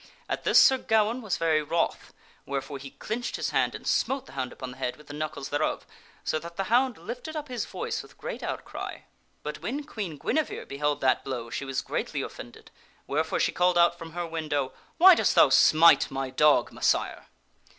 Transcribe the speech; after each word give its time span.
At 0.27 0.45
this 0.45 0.57
Sir 0.57 0.79
Gawaine 0.79 1.21
was 1.21 1.37
very 1.37 1.61
wroth, 1.61 2.11
wherefore 2.47 2.79
he 2.79 2.89
clinched 2.89 3.35
his 3.35 3.51
hand 3.51 3.75
and 3.75 3.85
smote 3.85 4.25
the 4.25 4.31
hound 4.31 4.51
upon 4.51 4.71
the 4.71 4.77
head 4.77 4.95
with 4.97 5.05
the 5.05 5.13
knuckles 5.13 5.49
thereof, 5.49 5.85
so 6.23 6.39
that 6.39 6.57
the 6.57 6.63
hound 6.73 6.97
lifted 6.97 7.35
up 7.35 7.49
his 7.49 7.65
voice 7.67 8.01
with 8.01 8.17
great 8.17 8.41
outcry. 8.41 9.01
But 9.43 9.61
when 9.61 9.83
Queen 9.83 10.17
Guinevere 10.17 10.65
beheld 10.65 11.01
that 11.01 11.23
blow 11.23 11.51
she 11.51 11.65
was 11.65 11.83
greatly 11.83 12.23
offended, 12.23 12.71
wherefore 13.05 13.39
she 13.39 13.51
called 13.51 13.77
out 13.77 13.99
from 13.99 14.13
her 14.13 14.25
window," 14.25 14.73
Why 14.97 15.13
dost 15.13 15.35
thou 15.35 15.49
smite 15.49 16.09
my 16.09 16.31
dog, 16.31 16.71
Messire?" 16.73 17.27